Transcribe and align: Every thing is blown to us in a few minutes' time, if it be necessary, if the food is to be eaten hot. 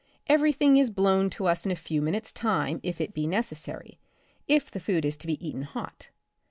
Every 0.25 0.51
thing 0.51 0.77
is 0.77 0.89
blown 0.89 1.29
to 1.29 1.45
us 1.45 1.63
in 1.63 1.71
a 1.71 1.75
few 1.75 2.01
minutes' 2.01 2.33
time, 2.33 2.79
if 2.81 2.99
it 2.99 3.13
be 3.13 3.27
necessary, 3.27 3.99
if 4.47 4.71
the 4.71 4.79
food 4.79 5.05
is 5.05 5.15
to 5.17 5.27
be 5.27 5.47
eaten 5.47 5.61
hot. 5.61 6.09